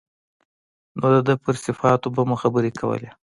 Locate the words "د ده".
1.13-1.33